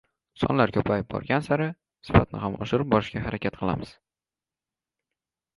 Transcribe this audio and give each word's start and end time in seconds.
Sonlar 0.43 0.71
koʻpayib 0.77 1.07
borgani 1.15 1.47
sari 1.49 1.67
sifatni 2.09 2.41
ham 2.45 2.57
oshirib 2.67 2.89
borishga 2.95 3.23
harakat 3.27 3.61
qilamiz. 3.61 3.93